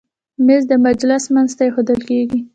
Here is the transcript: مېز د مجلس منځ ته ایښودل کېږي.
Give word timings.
مېز 0.45 0.63
د 0.71 0.73
مجلس 0.87 1.23
منځ 1.33 1.49
ته 1.57 1.63
ایښودل 1.65 1.99
کېږي. 2.09 2.39